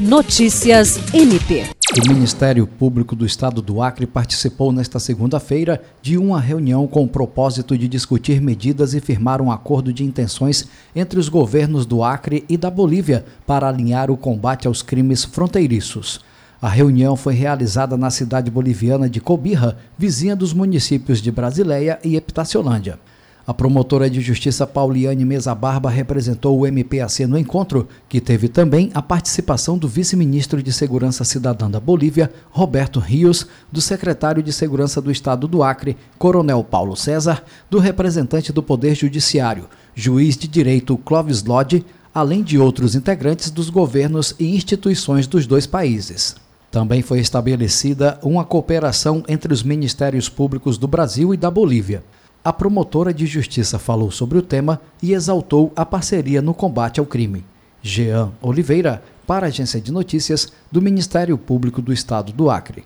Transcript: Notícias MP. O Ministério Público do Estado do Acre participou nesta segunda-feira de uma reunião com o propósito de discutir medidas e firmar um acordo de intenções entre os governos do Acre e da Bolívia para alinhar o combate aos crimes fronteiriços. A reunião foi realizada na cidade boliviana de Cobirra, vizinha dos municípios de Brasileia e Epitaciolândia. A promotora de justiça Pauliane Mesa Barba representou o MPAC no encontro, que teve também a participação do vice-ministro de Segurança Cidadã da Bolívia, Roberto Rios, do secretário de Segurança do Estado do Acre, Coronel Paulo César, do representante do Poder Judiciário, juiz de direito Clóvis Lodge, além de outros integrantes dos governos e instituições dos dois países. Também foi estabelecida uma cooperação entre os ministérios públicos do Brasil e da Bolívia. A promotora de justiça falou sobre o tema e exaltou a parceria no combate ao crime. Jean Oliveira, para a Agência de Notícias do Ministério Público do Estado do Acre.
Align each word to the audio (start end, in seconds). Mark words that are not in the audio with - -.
Notícias 0.00 0.98
MP. 1.12 1.66
O 2.02 2.08
Ministério 2.08 2.66
Público 2.66 3.14
do 3.14 3.26
Estado 3.26 3.60
do 3.60 3.82
Acre 3.82 4.06
participou 4.06 4.72
nesta 4.72 4.98
segunda-feira 4.98 5.82
de 6.00 6.16
uma 6.16 6.40
reunião 6.40 6.86
com 6.86 7.04
o 7.04 7.08
propósito 7.08 7.76
de 7.76 7.86
discutir 7.86 8.40
medidas 8.40 8.94
e 8.94 9.00
firmar 9.00 9.42
um 9.42 9.52
acordo 9.52 9.92
de 9.92 10.02
intenções 10.02 10.66
entre 10.96 11.20
os 11.20 11.28
governos 11.28 11.84
do 11.84 12.02
Acre 12.02 12.46
e 12.48 12.56
da 12.56 12.70
Bolívia 12.70 13.26
para 13.46 13.68
alinhar 13.68 14.10
o 14.10 14.16
combate 14.16 14.66
aos 14.66 14.80
crimes 14.80 15.22
fronteiriços. 15.22 16.20
A 16.62 16.68
reunião 16.70 17.14
foi 17.14 17.34
realizada 17.34 17.94
na 17.94 18.08
cidade 18.08 18.50
boliviana 18.50 19.06
de 19.06 19.20
Cobirra, 19.20 19.76
vizinha 19.98 20.34
dos 20.34 20.54
municípios 20.54 21.20
de 21.20 21.30
Brasileia 21.30 21.98
e 22.02 22.16
Epitaciolândia. 22.16 22.98
A 23.46 23.54
promotora 23.54 24.08
de 24.08 24.20
justiça 24.20 24.66
Pauliane 24.66 25.24
Mesa 25.24 25.54
Barba 25.54 25.88
representou 25.88 26.60
o 26.60 26.66
MPAC 26.66 27.26
no 27.26 27.38
encontro, 27.38 27.88
que 28.08 28.20
teve 28.20 28.48
também 28.48 28.90
a 28.94 29.00
participação 29.00 29.78
do 29.78 29.88
vice-ministro 29.88 30.62
de 30.62 30.72
Segurança 30.72 31.24
Cidadã 31.24 31.70
da 31.70 31.80
Bolívia, 31.80 32.30
Roberto 32.50 33.00
Rios, 33.00 33.46
do 33.72 33.80
secretário 33.80 34.42
de 34.42 34.52
Segurança 34.52 35.00
do 35.00 35.10
Estado 35.10 35.48
do 35.48 35.62
Acre, 35.62 35.96
Coronel 36.18 36.62
Paulo 36.62 36.94
César, 36.94 37.42
do 37.70 37.78
representante 37.78 38.52
do 38.52 38.62
Poder 38.62 38.94
Judiciário, 38.94 39.68
juiz 39.94 40.36
de 40.36 40.46
direito 40.46 40.96
Clóvis 40.98 41.42
Lodge, 41.42 41.84
além 42.14 42.42
de 42.42 42.58
outros 42.58 42.94
integrantes 42.94 43.50
dos 43.50 43.70
governos 43.70 44.34
e 44.38 44.54
instituições 44.54 45.26
dos 45.26 45.46
dois 45.46 45.66
países. 45.66 46.36
Também 46.70 47.02
foi 47.02 47.18
estabelecida 47.18 48.18
uma 48.22 48.44
cooperação 48.44 49.24
entre 49.26 49.52
os 49.52 49.62
ministérios 49.62 50.28
públicos 50.28 50.78
do 50.78 50.86
Brasil 50.86 51.34
e 51.34 51.36
da 51.36 51.50
Bolívia. 51.50 52.04
A 52.42 52.54
promotora 52.54 53.12
de 53.12 53.26
justiça 53.26 53.78
falou 53.78 54.10
sobre 54.10 54.38
o 54.38 54.42
tema 54.42 54.80
e 55.02 55.12
exaltou 55.12 55.70
a 55.76 55.84
parceria 55.84 56.40
no 56.40 56.54
combate 56.54 56.98
ao 56.98 57.04
crime. 57.04 57.44
Jean 57.82 58.32
Oliveira, 58.40 59.02
para 59.26 59.46
a 59.46 59.48
Agência 59.48 59.78
de 59.78 59.92
Notícias 59.92 60.50
do 60.72 60.80
Ministério 60.80 61.36
Público 61.36 61.82
do 61.82 61.92
Estado 61.92 62.32
do 62.32 62.48
Acre. 62.48 62.84